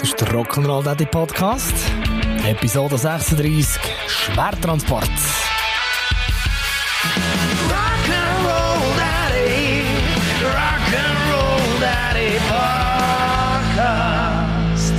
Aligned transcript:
Das 0.00 0.08
ist 0.08 0.20
der 0.22 0.28
Rock'n'Roll 0.28 0.82
Daddy 0.82 1.04
Podcast. 1.04 1.74
Episode 2.46 2.96
36. 2.96 3.78
Schwertransport. 4.08 5.02
Rock'n'Roll 7.68 8.96
Daddy, 8.96 9.84
Rock'n'Roll 10.40 11.80
Daddy 11.80 12.38
Podcast. 13.68 14.94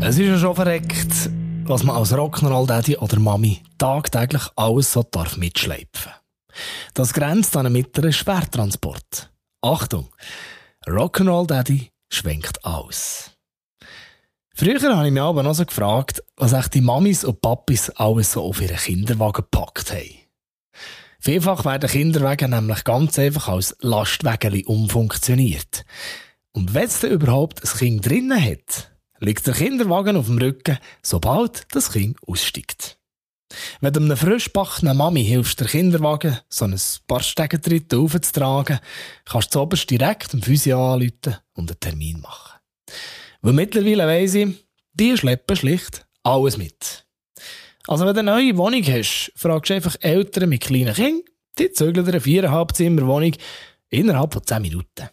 Es 0.00 0.16
ist 0.16 0.28
ja 0.28 0.38
schon 0.38 0.54
verreckt, 0.54 1.30
was 1.64 1.82
man 1.82 1.96
als 1.96 2.14
Rock'n'Roll 2.14 2.68
Daddy 2.68 2.96
oder 2.98 3.18
Mami 3.18 3.60
tagtäglich 3.76 4.44
alles 4.54 4.92
so 4.92 5.02
darf 5.02 5.36
mitschleifen. 5.36 6.12
Das 6.94 7.12
grenzt 7.12 7.56
an 7.56 7.66
einen 7.66 7.72
mittleren 7.72 8.12
Schwertransport. 8.12 9.32
Achtung! 9.62 10.10
Rock'n'Roll 10.86 11.48
Daddy 11.48 11.90
schwenkt 12.14 12.64
aus. 12.64 13.30
Früher 14.54 14.96
habe 14.96 15.08
ich 15.08 15.12
mich 15.12 15.22
aber 15.22 15.42
noch 15.42 15.54
so 15.54 15.64
gefragt, 15.66 16.22
was 16.36 16.52
echt 16.52 16.74
die 16.74 16.80
Mamis 16.80 17.24
und 17.24 17.40
Papis 17.40 17.90
alles 17.90 18.32
so 18.32 18.42
auf 18.42 18.60
ihren 18.60 18.76
Kinderwagen 18.76 19.42
gepackt 19.42 19.92
haben. 19.92 20.24
Vielfach 21.18 21.64
werden 21.64 21.90
Kinderwagen 21.90 22.50
nämlich 22.50 22.84
ganz 22.84 23.18
einfach 23.18 23.48
als 23.48 23.76
Lastwagen 23.80 24.64
umfunktioniert. 24.64 25.84
Und 26.52 26.72
wenn 26.74 26.84
es 26.84 27.00
denn 27.00 27.10
überhaupt 27.10 27.64
ein 27.64 27.78
Kind 27.78 28.06
drinnen 28.06 28.40
hat, 28.40 28.92
liegt 29.18 29.46
der 29.46 29.54
Kinderwagen 29.54 30.16
auf 30.16 30.26
dem 30.26 30.38
Rücken, 30.38 30.78
sobald 31.02 31.66
das 31.74 31.92
Kind 31.92 32.18
aussteigt. 32.26 32.98
Wenn 33.80 33.92
du 33.92 34.00
einer 34.00 34.16
frischbackenen 34.16 34.96
Mami 34.96 35.24
hilfst, 35.24 35.60
der 35.60 35.66
Kinderwagen 35.66 36.38
so 36.48 36.64
ein 36.64 36.80
paar 37.06 37.22
Stegentritte 37.22 37.98
aufzutragen, 37.98 38.80
kannst 39.24 39.54
du 39.54 39.60
oberst 39.60 39.90
direkt 39.90 40.32
dem 40.32 40.42
Physio 40.42 40.94
anrufen 40.94 41.36
und 41.54 41.70
einen 41.70 41.80
Termin 41.80 42.20
machen. 42.20 42.60
Weil 43.42 43.52
mittlerweile 43.52 44.06
weiss 44.06 44.34
ich, 44.34 44.66
die 44.92 45.16
schleppen 45.16 45.56
schlicht 45.56 46.06
alles 46.22 46.56
mit. 46.56 47.06
Also 47.86 48.06
wenn 48.06 48.14
du 48.14 48.20
eine 48.20 48.30
neue 48.30 48.56
Wohnung 48.56 48.82
hast, 48.84 49.32
fragst 49.36 49.70
du 49.70 49.74
einfach 49.74 49.96
Eltern 50.00 50.48
mit 50.48 50.62
kleinen 50.62 50.94
Kindern, 50.94 51.22
die 51.58 51.70
zügeln 51.70 52.06
dir 52.06 52.12
eine 52.12 52.20
viereinhalb 52.20 52.74
Zimmer 52.74 53.06
Wohnung 53.06 53.32
innerhalb 53.90 54.32
von 54.32 54.46
10 54.46 54.62
Minuten. 54.62 55.10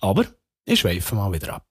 Aber 0.00 0.24
ich 0.64 0.80
schweife 0.80 1.14
mal 1.14 1.32
wieder 1.32 1.54
ab. 1.54 1.66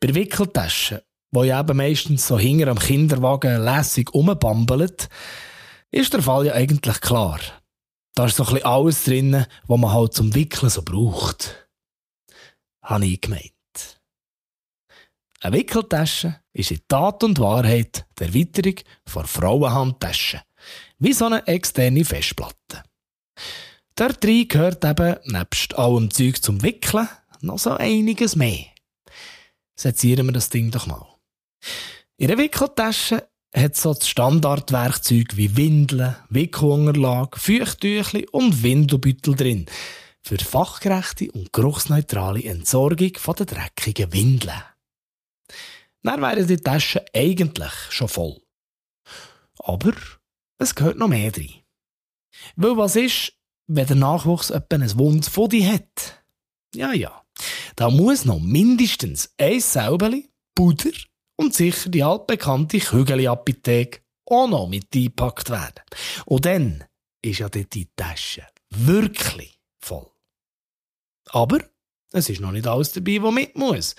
Bei 0.00 0.14
Wickeltaschen 0.14 1.00
wo 1.34 1.42
ja 1.42 1.60
eben 1.60 1.76
meistens 1.76 2.26
so 2.26 2.38
hinter 2.38 2.68
am 2.68 2.78
Kinderwagen 2.78 3.62
lässig 3.62 4.14
rumbambelt, 4.14 5.08
ist 5.90 6.12
der 6.12 6.22
Fall 6.22 6.46
ja 6.46 6.54
eigentlich 6.54 7.00
klar. 7.00 7.40
Da 8.14 8.26
ist 8.26 8.36
so 8.36 8.44
ein 8.44 8.54
bisschen 8.54 8.66
alles 8.66 9.04
drin, 9.04 9.46
was 9.66 9.80
man 9.80 9.92
halt 9.92 10.14
zum 10.14 10.34
Wickeln 10.34 10.70
so 10.70 10.82
braucht. 10.82 11.68
Habe 12.82 13.06
ich 13.06 13.20
gemeint. 13.20 13.50
Eine 15.40 15.56
Wickeltasche 15.56 16.40
ist 16.52 16.70
in 16.70 16.80
Tat 16.88 17.24
und 17.24 17.38
Wahrheit 17.38 18.06
der 18.18 18.28
Erweiterung 18.28 18.76
von 19.04 19.26
Frauenhandtasche. 19.26 20.42
Wie 20.98 21.12
so 21.12 21.26
eine 21.26 21.46
externe 21.46 22.04
Festplatte. 22.04 22.82
Dort 23.96 24.24
rein 24.24 24.48
gehört 24.48 24.84
eben, 24.84 25.16
nebst 25.24 25.76
allem 25.76 26.10
Zeug 26.10 26.42
zum 26.42 26.62
Wickeln, 26.62 27.08
noch 27.40 27.58
so 27.58 27.72
einiges 27.72 28.36
mehr. 28.36 28.66
Sezieren 29.76 30.26
wir 30.26 30.32
das 30.32 30.50
Ding 30.50 30.70
doch 30.70 30.86
mal. 30.86 31.13
In 32.16 32.28
der 32.28 32.38
Wickeltasche 32.38 33.28
hat 33.54 33.76
so 33.76 33.94
das 33.94 34.08
Standardwerkzeug 34.08 35.36
wie 35.36 35.56
Windeln, 35.56 36.16
Wickelunterlage, 36.28 37.38
Feuchttüchli 37.38 38.26
und 38.30 38.62
Windelbüttel 38.62 39.36
drin. 39.36 39.66
Für 40.22 40.38
fachgerechte 40.38 41.30
und 41.32 41.52
geruchsneutrale 41.52 42.42
Entsorgung 42.42 43.12
von 43.16 43.34
den 43.36 43.46
dreckigen 43.46 44.12
Windeln. 44.12 44.62
Dann 46.02 46.20
wären 46.20 46.46
die 46.46 46.56
Taschen 46.56 47.02
eigentlich 47.14 47.72
schon 47.90 48.08
voll. 48.08 48.40
Aber 49.58 49.92
es 50.58 50.74
gehört 50.74 50.98
noch 50.98 51.08
mehr 51.08 51.30
drin. 51.30 51.52
Weil 52.56 52.76
was 52.76 52.96
ist, 52.96 53.32
wenn 53.66 53.86
der 53.86 53.96
Nachwuchs 53.96 54.50
etwa 54.50 54.76
ein 54.76 54.98
Wunds 54.98 55.28
von 55.28 55.48
dir 55.48 55.72
hat? 55.72 56.24
Ja, 56.74 56.92
ja. 56.92 57.22
Da 57.76 57.90
muss 57.90 58.24
noch 58.24 58.40
mindestens 58.40 59.32
ein 59.38 59.60
Säubeli, 59.60 60.30
Puder 60.54 60.92
und 61.36 61.54
sicher 61.54 61.90
die 61.90 62.02
altbekannte 62.02 62.78
Kügeli-Apotheke 62.78 64.00
auch 64.26 64.48
noch 64.48 64.68
mit 64.68 64.94
eingepackt 64.94 65.50
werden. 65.50 65.82
Und 66.26 66.46
dann 66.46 66.84
ist 67.22 67.38
ja 67.40 67.48
dort 67.48 67.74
die 67.74 67.88
Tasche 67.96 68.46
wirklich 68.70 69.60
voll. 69.80 70.10
Aber 71.30 71.58
es 72.12 72.28
ist 72.28 72.40
noch 72.40 72.52
nicht 72.52 72.66
alles 72.66 72.92
dabei, 72.92 73.22
was 73.22 73.34
mit 73.34 73.56
muss. 73.56 73.96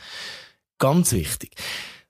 Ganz 0.77 1.11
wichtig. 1.11 1.55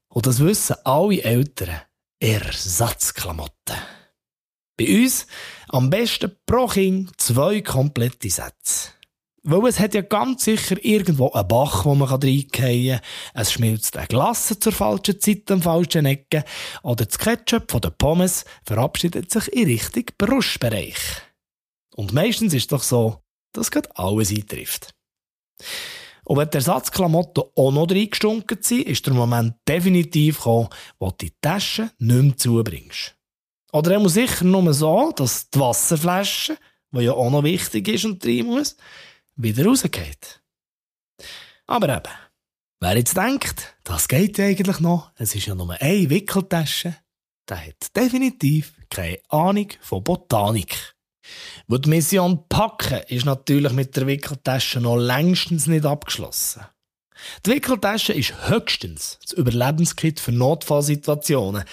Und 0.07 0.27
das 0.27 0.39
wissen 0.39 0.75
alle 0.83 1.21
Eltern. 1.21 1.81
Ersatzklamotten. 2.19 3.75
Bei 4.77 5.03
uns 5.03 5.27
am 5.69 5.89
besten 5.89 6.35
pro 6.45 6.67
Kind 6.67 7.11
zwei 7.19 7.61
komplette 7.61 8.29
Sätze. 8.29 8.91
Weil 9.47 9.69
es 9.69 9.79
hat 9.79 9.94
ja 9.94 10.01
ganz 10.01 10.44
sicher 10.44 10.83
irgendwo 10.83 11.29
einen 11.31 11.47
Bach, 11.47 11.85
wo 11.85 11.94
man 11.94 12.09
reingehen 12.09 12.50
kann. 12.51 13.01
Es 13.35 13.51
schmilzt 13.51 13.95
eine 13.95 14.07
Glasse 14.07 14.59
zur 14.59 14.72
falschen 14.72 15.22
Zeit 15.22 15.51
am 15.51 15.61
falschen 15.61 16.07
Ecke. 16.07 16.44
Oder 16.81 17.06
das 17.06 17.19
Ketchup 17.19 17.69
von 17.69 17.81
den 17.81 17.95
Pommes 17.95 18.45
verabschiedet 18.66 19.29
sich 19.29 19.53
in 19.53 19.67
Richtung 19.67 20.05
Brustbereich. 20.17 20.97
Und 21.95 22.11
meistens 22.11 22.55
ist 22.55 22.63
es 22.63 22.67
doch 22.67 22.81
so, 22.81 23.22
dass 23.53 23.69
gerade 23.69 23.95
alles 23.95 24.31
eintrifft. 24.31 24.95
Und 26.23 26.38
wenn 26.38 26.50
die 26.50 26.55
Ersatzklamotten 26.55 27.44
auch 27.55 27.72
noch 27.72 27.91
reingestunken 27.91 28.57
sind, 28.61 28.88
ist 28.88 29.05
der 29.05 29.13
Moment 29.13 29.57
definitiv 29.67 30.38
gekommen, 30.38 30.69
wo 30.97 31.11
du 31.11 31.17
die 31.22 31.34
Tasche 31.39 31.91
nicht 32.00 32.23
mehr 32.23 32.35
zubringst. 32.35 33.16
Oder 33.72 33.91
er 33.91 34.00
muss 34.00 34.16
sicher 34.16 34.44
nur 34.44 34.73
so, 34.73 35.11
dass 35.16 35.51
die 35.51 35.59
Wasserflasche, 35.59 36.57
die 36.91 37.01
ja 37.01 37.13
auch 37.13 37.29
noch 37.29 37.44
wichtig 37.44 37.88
ist 37.89 38.05
und 38.05 38.25
rein 38.25 38.47
muss, 38.47 38.75
wieder 39.35 39.66
rausgeht. 39.66 40.41
Aber 41.68 41.90
eben, 41.90 42.13
wer 42.79 42.97
jetzt 42.97 43.18
denkt, 43.18 43.75
das 43.84 44.07
geht 44.07 44.38
ja 44.38 44.46
eigentlich 44.46 44.79
noch, 44.79 45.12
es 45.16 45.35
ist 45.35 45.47
ja 45.47 45.56
nur 45.56 45.72
eine 45.72 46.09
Wickeltasche, 46.09 46.96
der 47.50 47.68
hat 47.68 47.96
definitiv 47.96 48.73
keine 48.90 49.19
Ahnung 49.29 49.68
von 49.81 50.03
Botanik. 50.03 50.96
Wo 51.68 51.78
die 51.78 51.90
Mission 51.90 52.47
Packen 52.47 53.01
ist 53.07 53.25
natürlich 53.25 53.72
mit 53.72 53.96
der 53.96 54.06
Wickeltasche 54.06 54.79
noch 54.79 54.97
längstens 54.97 55.66
nicht 55.67 55.85
abgeschlossen. 55.85 56.66
Die 57.46 57.52
Wickeltasche 57.52 58.13
ist 58.13 58.50
höchstens 58.50 59.17
das 59.22 59.31
Überlebenskit 59.34 60.19
für 60.19 60.31
Notfallsituationen. 60.31 61.63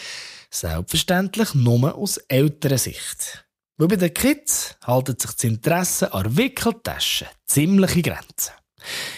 Selbstverständlich 0.51 1.55
nur 1.55 1.95
aus 1.95 2.19
älterer 2.29 2.79
Sicht. 2.79 3.45
Weil 3.79 3.89
bei 3.89 3.97
den 3.97 4.15
Kids 4.15 4.77
haltet 4.85 5.21
sich 5.21 5.33
das 5.33 5.45
Interesse 5.45 6.13
an 6.13 6.37
Wickeltaschen 6.37 7.29
ziemliche 7.47 8.03
Grenzen. 8.03 8.53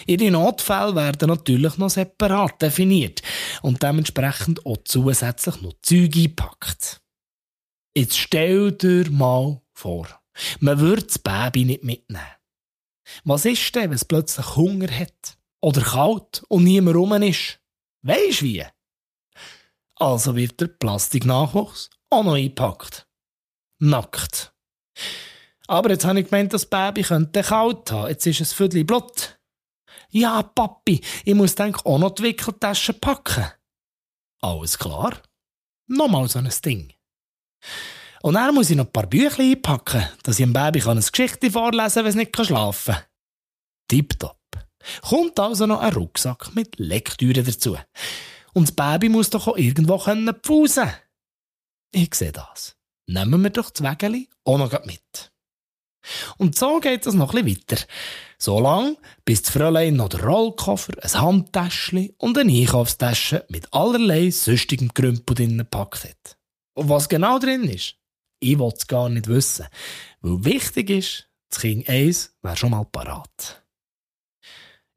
Ihre 0.07 0.31
Notfälle 0.31 0.95
werden 0.95 1.29
natürlich 1.29 1.79
noch 1.79 1.91
separat 1.91 2.61
definiert 2.61 3.23
und 3.63 3.83
dementsprechend 3.83 4.65
auch 4.67 4.79
zusätzlich 4.85 5.61
noch 5.63 5.75
Zeug 5.83 6.15
eingepackt. 6.17 7.01
Jetzt 7.97 8.19
stell 8.19 8.73
dir 8.73 9.11
mal 9.11 9.61
vor, 9.73 10.07
man 10.61 10.81
würde 10.81 11.05
das 11.05 11.19
Baby 11.19 11.65
nicht 11.65 11.85
mitnehmen. 11.85 12.27
Was 13.25 13.45
ist 13.45 13.75
denn, 13.75 13.91
wenn 13.91 13.93
es 13.93 14.05
plötzlich 14.05 14.57
Hunger 14.57 14.91
hat? 14.91 15.39
Oder 15.61 15.83
kalt 15.83 16.43
und 16.49 16.65
niemand 16.65 16.97
rum 16.97 17.23
ist? 17.23 17.61
Weisst 18.03 18.43
wie? 18.43 18.65
Also 19.97 20.37
wird 20.37 20.61
der 20.61 20.67
Plastiknachwuchs 20.67 21.91
auch 22.11 22.25
noch 22.25 22.35
eingepackt. 22.35 23.04
Nackt. 23.85 24.55
Aber 25.67 25.91
jetzt 25.91 26.07
habe 26.07 26.21
ich 26.21 26.31
gemeint, 26.31 26.55
das 26.55 26.65
Baby 26.65 27.03
könnte 27.03 27.43
kalt 27.43 27.91
haben. 27.91 28.09
Jetzt 28.09 28.27
ist 28.27 28.41
es 28.41 28.55
viertel 28.55 28.83
blut. 28.85 29.39
Ja, 30.09 30.43
Papi, 30.43 31.03
ich 31.25 31.35
muss 31.35 31.55
denk 31.55 31.85
auch 31.85 31.99
noch 31.99 32.15
die 32.15 32.23
Wickeltasche 32.23 32.95
packen. 32.95 33.45
Alles 34.41 34.79
klar. 34.79 35.21
Nochmal 35.87 36.29
so 36.29 36.39
ein 36.39 36.51
Ding. 36.65 36.95
Und 38.23 38.35
dann 38.35 38.55
muss 38.55 38.71
ich 38.71 38.77
noch 38.77 38.87
ein 38.87 38.93
paar 38.93 39.07
Bücher 39.07 39.41
einpacken, 39.41 40.09
dass 40.23 40.39
ich 40.39 40.47
dem 40.47 40.55
Baby 40.55 40.83
ein 40.83 41.01
Geschichte 41.01 41.51
vorlesen 41.51 41.95
kann, 41.95 42.05
wenn 42.05 42.11
es 42.11 42.15
nicht 42.15 42.47
schlafen 42.47 42.95
kann. 42.95 43.05
Tipptopp. 43.89 44.41
Kommt 45.03 45.39
also 45.39 45.67
noch 45.67 45.81
ein 45.81 45.93
Rucksack 45.93 46.55
mit 46.55 46.79
Lektüre 46.79 47.43
dazu. 47.43 47.77
Und 48.55 48.69
das 48.69 48.75
Baby 48.75 49.11
muss 49.11 49.29
doch 49.29 49.47
auch 49.47 49.59
irgendwo 49.59 49.99
pfusen 49.99 50.85
können. 50.85 50.95
Ich 51.93 52.15
sehe 52.15 52.33
das 52.33 52.74
nehmen 53.07 53.43
wir 53.43 53.51
doch 53.51 53.71
das 53.71 53.83
Wägeli 53.83 54.29
auch 54.45 54.59
noch 54.59 54.85
mit. 54.85 55.33
Und 56.37 56.57
so 56.57 56.81
geht 56.81 57.07
es 57.07 57.15
noch 57.15 57.35
ein 57.35 57.47
weiter. 57.47 57.83
So 58.39 58.61
lang, 58.61 58.97
bis 59.25 59.43
das 59.43 59.53
Fräulein 59.53 59.97
noch 59.97 60.11
den 60.11 60.21
Rollkoffer, 60.21 60.93
ein 61.03 61.21
Handtäschchen 61.21 62.11
und 62.19 62.37
eine 62.37 62.53
Einkaufstasche 62.53 63.47
mit 63.49 63.73
allerlei 63.73 64.31
süstigem 64.31 64.93
Krümpel 64.93 65.35
drin 65.35 65.59
gepackt 65.59 66.05
hat. 66.05 66.37
Und 66.75 66.89
was 66.89 67.09
genau 67.09 67.39
drin 67.39 67.65
ist, 67.65 67.97
ich 68.41 68.59
will 68.59 68.73
es 68.77 68.87
gar 68.87 69.09
nicht 69.09 69.29
wissen. 69.29 69.67
Weil 70.21 70.45
wichtig 70.45 70.91
ist, 70.91 71.31
das 71.49 71.61
Kind 71.61 71.89
1 71.89 72.37
wäre 72.43 72.57
schon 72.57 72.71
mal 72.71 72.85
parat. 72.85 73.64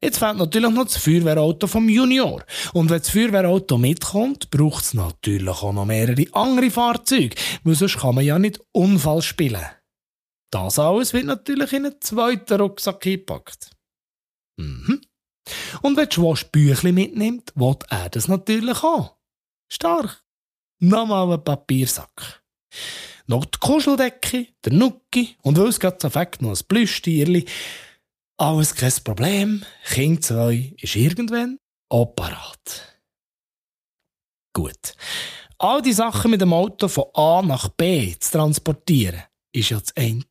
Jetzt 0.02 0.18
fehlt 0.18 0.36
natürlich 0.36 0.70
noch 0.70 0.84
das 0.84 0.96
Feuerwehrauto 0.96 1.66
vom 1.66 1.88
Junior. 1.88 2.44
Und 2.72 2.88
wenn 2.88 2.98
das 2.98 3.10
Feuerwehrauto 3.10 3.78
mitkommt, 3.78 4.48
braucht 4.50 4.84
es 4.84 4.94
natürlich 4.94 5.62
auch 5.62 5.72
noch 5.72 5.86
mehrere 5.86 6.24
andere 6.32 6.70
Fahrzeuge, 6.70 7.34
weil 7.64 7.74
sonst 7.74 7.98
kann 7.98 8.14
man 8.14 8.24
ja 8.24 8.38
nicht 8.38 8.60
Unfall 8.72 9.22
spielen. 9.22 9.66
Das 10.50 10.78
alles 10.78 11.12
wird 11.12 11.24
natürlich 11.24 11.72
in 11.72 11.86
einen 11.86 12.00
zweiten 12.00 12.60
Rucksack 12.60 13.00
gepackt. 13.00 13.70
Mhm. 14.56 15.00
Und 15.82 15.96
wenn 15.96 16.10
Schwasch 16.10 16.44
Büchli 16.44 16.92
mitnimmt, 16.92 17.52
will 17.54 17.76
er 17.88 18.08
das 18.08 18.28
natürlich 18.28 18.82
auch. 18.82 19.16
Stark. 19.70 20.24
Nochmal 20.80 21.32
ein 21.32 21.44
Papiersack. 21.44 22.42
Noch 23.26 23.44
die 23.44 23.58
Kuscheldecke, 23.58 24.46
der 24.64 24.72
Nucki 24.72 25.36
und 25.42 25.58
weil 25.58 25.68
es 25.68 25.80
gerade 25.80 25.98
so 26.00 26.08
noch 26.08 26.56
ein 26.56 26.66
Plüschtierli. 26.66 27.44
Alles 28.38 28.74
kein 28.74 28.92
Problem. 29.02 29.64
Kind 29.84 30.24
2 30.24 30.74
ist 30.80 30.94
irgendwann 30.94 31.58
auch 31.88 32.14
parat. 32.14 33.02
Gut. 34.52 34.94
All 35.58 35.82
die 35.82 35.92
Sachen 35.92 36.30
mit 36.30 36.40
dem 36.40 36.52
Auto 36.52 36.86
von 36.86 37.06
A 37.14 37.42
nach 37.42 37.68
B 37.70 38.14
zu 38.18 38.32
transportieren, 38.32 39.24
ist 39.52 39.70
ja 39.70 39.80
das 39.80 39.96
eine. 39.96 40.22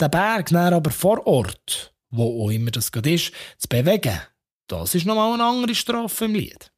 Der 0.00 0.08
Berg 0.08 0.48
dann 0.48 0.72
aber 0.72 0.90
vor 0.90 1.26
Ort, 1.26 1.94
wo 2.10 2.44
auch 2.44 2.50
immer 2.50 2.70
das 2.70 2.90
gerade 2.90 3.12
ist, 3.12 3.32
zu 3.58 3.68
bewegen, 3.68 4.18
das 4.66 4.94
ist 4.94 5.04
nochmal 5.04 5.34
eine 5.34 5.44
andere 5.44 5.74
Strafe 5.74 6.24
im 6.24 6.34
Lied. 6.34 6.72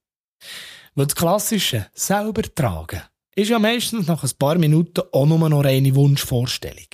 Weil 0.97 1.07
das 1.07 1.15
klassische 1.15 1.91
selber 1.95 2.43
tragen 2.43 3.03
ist 3.37 3.51
ja 3.51 3.59
meistens 3.59 4.07
nach 4.07 4.23
ein 4.23 4.31
paar 4.39 4.59
Minuten 4.59 5.03
auch 5.13 5.27
nur 5.27 5.49
noch 5.49 5.65
eine 5.65 5.95
Wunschvorstellung. 5.95 6.89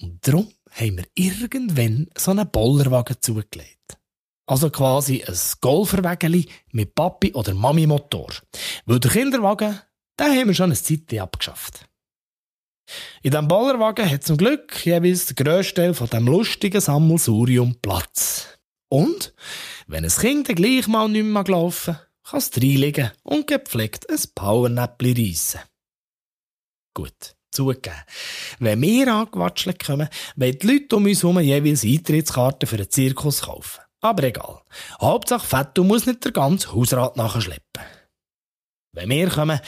Und 0.00 0.26
darum 0.26 0.52
haben 0.72 0.98
wir 0.98 1.06
irgendwann 1.14 2.08
so 2.16 2.30
einen 2.30 2.50
Bollerwagen 2.50 3.16
zugelegt. 3.20 3.98
Also 4.46 4.70
quasi 4.70 5.22
ein 5.22 5.38
Golferwägeli 5.60 6.48
mit 6.72 6.94
Papi- 6.94 7.34
oder 7.34 7.54
Mami-Motor. 7.54 8.32
Weil 8.86 9.00
der 9.00 9.10
Kinderwagen, 9.10 9.80
den 10.18 10.26
haben 10.26 10.48
wir 10.48 10.54
schon 10.54 10.72
eine 10.72 10.74
Zeit 10.74 11.12
abgeschafft. 11.18 11.86
In 13.22 13.30
diesem 13.30 13.48
Bollerwagen 13.48 14.10
hat 14.10 14.24
zum 14.24 14.36
Glück 14.36 14.84
jeweils 14.84 15.26
der 15.26 15.36
grösste 15.36 15.74
Teil 15.74 15.94
von 15.94 16.08
dem 16.08 16.26
lustigen 16.26 16.80
Sammelsurium 16.80 17.76
Platz. 17.80 18.58
Und, 18.88 19.32
wenn 19.86 20.04
ein 20.04 20.10
Kind 20.10 20.48
dann 20.48 20.56
gleich 20.56 20.86
mal 20.88 21.08
nicht 21.08 21.24
mehr 21.24 21.44
gelaufen 21.44 21.96
kann 22.24 22.38
es 22.38 22.56
reinlegen 22.56 23.10
und 23.22 23.46
gepflegt 23.46 24.08
ein 24.08 24.18
Powernäppli 24.34 25.12
reissen. 25.12 25.60
Gut, 26.94 27.36
zugegeben. 27.52 28.02
Wenn 28.58 28.82
wir 28.82 29.08
angewatschelt 29.08 29.84
kommen, 29.84 30.08
wollen 30.36 30.58
die 30.58 30.66
Leute 30.66 30.96
um 30.96 31.04
uns 31.04 31.22
herum 31.22 31.40
jeweils 31.40 31.84
Eintrittskarten 31.84 32.68
für 32.68 32.76
einen 32.76 32.90
Zirkus 32.90 33.42
kaufen. 33.42 33.80
Aber 34.00 34.24
egal. 34.24 34.62
Hauptsache 35.00 35.46
Fetto 35.46 35.84
muss 35.84 36.06
nicht 36.06 36.24
der 36.24 36.32
ganze 36.32 36.72
Hausrat 36.72 37.16
nachschleppen. 37.16 37.84
Wenn 38.92 39.10
wir 39.10 39.30
kommen, 39.30 39.60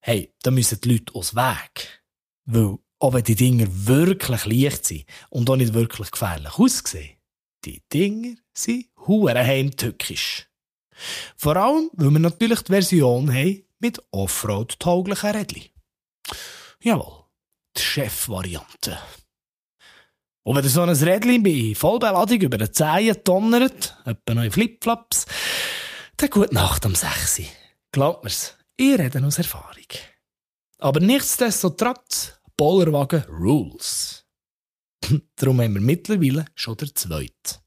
hey, 0.00 0.34
dann 0.42 0.54
müssen 0.54 0.80
die 0.80 0.92
Leute 0.92 1.14
aus 1.14 1.34
Weg. 1.34 2.02
Weil, 2.46 2.78
auch 2.98 3.12
wenn 3.12 3.24
die 3.24 3.34
Dinger 3.34 3.66
wirklich 3.68 4.44
leicht 4.44 4.86
sind 4.86 5.04
und 5.30 5.48
auch 5.48 5.56
nicht 5.56 5.74
wirklich 5.74 6.10
gefährlich 6.10 6.58
aussehen, 6.58 7.16
die 7.64 7.82
Dinger 7.92 8.36
sind 8.52 8.86
hurenheimtückisch. 9.06 10.48
Vor 11.36 11.56
allem, 11.56 11.90
weil 11.92 12.10
wir 12.10 12.18
natürlich 12.18 12.62
die 12.62 12.72
Version 12.72 13.32
haben 13.32 13.62
mit 13.78 14.02
Offroad-tauglichen 14.10 15.30
Rädchen. 15.30 15.70
Jawohl, 16.80 17.25
die 17.76 17.82
Chef-Variante. 17.82 18.98
Und 20.42 20.56
wenn 20.56 20.68
so 20.68 20.82
ein 20.82 20.90
Rädchen 20.90 21.42
bei 21.42 21.74
Vollbeladung 21.74 22.40
über 22.40 22.58
den 22.58 22.72
Zehen 22.72 23.16
donnert, 23.24 23.96
etwa 24.04 24.42
in 24.42 24.50
Flipflops, 24.52 25.26
dann 26.16 26.30
gute 26.30 26.54
Nacht 26.54 26.86
am 26.86 26.94
6. 26.94 27.42
Glaubt 27.90 28.22
mir's, 28.22 28.54
ich 28.76 28.98
rede 28.98 29.24
aus 29.24 29.38
Erfahrung. 29.38 29.86
Aber 30.78 31.00
nichtsdestotrotz, 31.00 32.34
Bollerwagen 32.56 33.24
Rules. 33.24 34.24
Darum 35.36 35.60
haben 35.60 35.74
wir 35.74 35.80
mittlerweile 35.80 36.46
schon 36.54 36.76
der 36.76 36.94
zweite. 36.94 37.60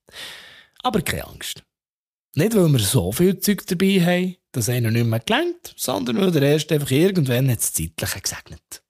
Aber 0.81 1.01
keine 1.01 1.27
Angst. 1.27 1.63
Nicht, 2.35 2.55
weil 2.55 2.71
wir 2.71 2.79
so 2.79 3.12
viel 3.12 3.39
Zeug 3.39 3.65
dabei 3.67 4.00
haben, 4.00 4.35
dass 4.51 4.69
einer 4.69 4.91
nicht 4.91 5.05
mehr 5.05 5.19
gelangt, 5.19 5.73
sondern 5.75 6.17
weil 6.17 6.31
der 6.31 6.44
erste 6.44 6.75
einfach 6.75 6.91
irgendwann 6.91 7.50
hat 7.51 7.59
das 7.59 7.73
Zeitliche 7.73 8.21
gesegnet. 8.21 8.83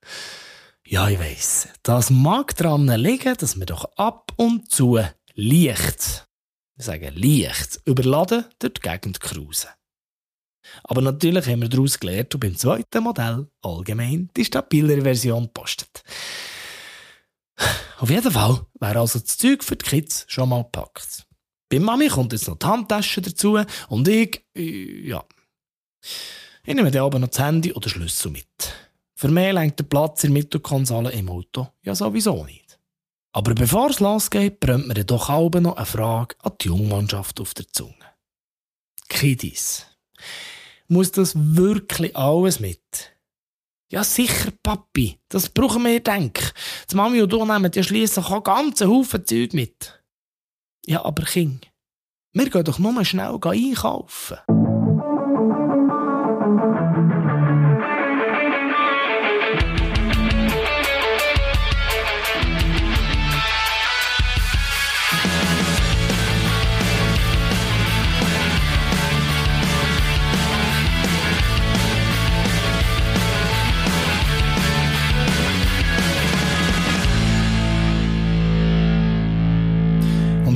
Ja, 0.92 1.08
ich 1.08 1.20
weiss, 1.20 1.68
das 1.84 2.10
mag 2.10 2.56
daran 2.56 2.88
liegen, 2.88 3.36
dass 3.38 3.60
wir 3.60 3.68
doch 3.68 3.86
ab 3.96 4.32
und 4.38 4.72
zu 4.72 5.00
leicht, 5.36 6.28
ich 6.80 6.84
sage 6.84 7.12
leicht, 7.12 7.80
überladen 7.86 8.46
durch 8.58 8.74
die 8.74 8.82
Gegend 8.82 9.20
cruisen. 9.20 9.70
Aber 10.84 11.02
natürlich 11.02 11.46
haben 11.46 11.62
wir 11.62 11.70
daraus 11.70 12.00
gelernt 12.00 12.34
und 12.34 12.40
beim 12.40 12.58
zweiten 12.58 13.04
Modell 13.04 13.48
allgemein 13.62 14.32
die 14.36 14.46
stabilere 14.46 15.04
Version 15.04 15.54
postet. 15.54 16.02
Auf 18.00 18.10
jeden 18.10 18.32
Fall 18.32 18.66
wäre 18.80 19.00
also 19.00 19.20
das 19.20 19.38
Zeug 19.38 19.64
für 19.64 19.76
die 19.76 19.86
Kids 19.86 20.26
schon 20.28 20.50
mal 20.50 20.64
gepackt. 20.64 21.28
Bei 21.70 21.78
Mami 21.78 22.08
kommt 22.08 22.34
jetzt 22.34 22.48
noch 22.48 22.58
die 22.58 22.66
Handtasche 22.66 23.22
dazu 23.22 23.60
und 23.90 24.08
ich, 24.08 24.44
äh, 24.56 25.08
ja. 25.08 25.24
Ich 26.64 26.74
nehme 26.74 26.90
dann 26.90 27.04
aber 27.04 27.20
noch 27.20 27.28
das 27.28 27.38
Handy 27.38 27.74
oder 27.74 27.90
Schlüssel 27.90 28.32
mit. 28.32 28.79
Für 29.20 29.28
mich 29.28 29.52
lenkt 29.52 29.78
der 29.78 29.84
Platz 29.84 30.24
in 30.24 30.34
der 30.34 30.42
Mittelkonsole 30.42 31.12
im 31.12 31.28
Auto 31.30 31.68
ja 31.82 31.94
sowieso 31.94 32.46
nicht. 32.46 32.80
Aber 33.34 33.54
bevor 33.54 33.90
es 33.90 34.00
losgeht, 34.00 34.62
brennt 34.62 34.88
mir 34.88 35.04
doch 35.04 35.30
auch 35.30 35.50
noch 35.50 35.76
eine 35.76 35.86
Frage 35.86 36.38
an 36.42 36.54
die 36.62 36.68
Jungmannschaft 36.68 37.42
auf 37.42 37.54
der 37.54 37.68
Zunge. 37.68 38.16
Kiddies, 39.10 39.88
muss 40.88 41.12
das 41.12 41.34
wirklich 41.36 42.16
alles 42.16 42.62
mit? 42.62 43.12
Ja, 43.92 44.06
sicher, 44.06 44.54
Papi. 44.64 45.20
Das 45.28 45.50
brauchen 45.50 45.84
wir, 45.84 46.00
denk. 46.00 46.54
Die 46.90 46.96
Mami 46.96 47.22
und 47.22 47.34
du 47.34 47.46
nehmen 47.46 47.74
ja 47.76 47.84
schliesslich 47.84 48.26
auch 48.26 48.42
ganzen 48.42 48.88
Haufen 48.88 49.26
Zeug 49.26 49.52
mit. 49.54 50.02
Ja, 50.86 51.04
aber 51.04 51.24
King, 51.24 51.60
wir 52.32 52.50
gehen 52.50 52.64
doch 52.64 52.80
nur 52.80 53.04
schnell 53.04 53.38
einkaufen. 53.42 54.38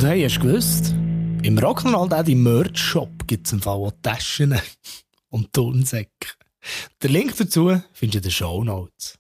Und 0.04 0.10
hey, 0.10 0.24
hast 0.24 0.36
du 0.36 0.42
gewusst? 0.42 0.90
Im 1.44 1.58
Rock'n'Roll 1.58 2.10
Daddy 2.10 2.36
Merch 2.36 2.78
Shop 2.78 3.26
gibt 3.26 3.48
es 3.48 3.54
im 3.54 3.62
Fall 3.62 3.78
auch 3.78 3.94
Taschen 4.02 4.54
und 5.30 5.54
Turnsäcke. 5.54 6.28
Den 7.02 7.14
Link 7.14 7.38
dazu 7.38 7.82
findest 7.94 8.16
du 8.16 8.18
in 8.18 8.22
den 8.24 8.32
Show 8.32 8.64
Notes. 8.66 9.18